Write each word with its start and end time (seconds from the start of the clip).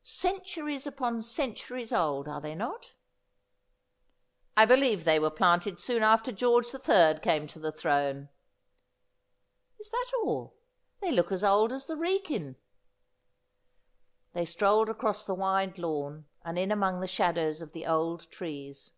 'Cen 0.00 0.38
turies 0.42 0.86
upon 0.86 1.20
centuries 1.20 1.92
old, 1.92 2.28
are 2.28 2.40
they 2.40 2.54
not 2.54 2.94
?''I 4.56 4.64
believe 4.64 5.02
they 5.02 5.18
were 5.18 5.28
planted 5.28 5.80
soon 5.80 6.04
after 6.04 6.30
George 6.30 6.70
the 6.70 6.78
Third 6.78 7.20
came 7.20 7.48
to 7.48 7.58
the 7.58 7.72
throne.'' 7.72 8.28
Is 9.80 9.90
that 9.90 10.10
all? 10.22 10.54
They 11.00 11.10
look 11.10 11.32
as 11.32 11.42
old 11.42 11.72
as 11.72 11.86
the 11.86 11.96
Wrekin.' 11.96 12.54
They 14.34 14.44
strolled 14.44 14.88
across 14.88 15.26
the 15.26 15.34
wide 15.34 15.78
lawn, 15.78 16.26
and 16.44 16.56
in 16.60 16.70
among 16.70 17.00
the 17.00 17.08
shadows 17.08 17.60
of 17.60 17.72
the 17.72 17.84
old 17.84 18.30
trees. 18.30 18.92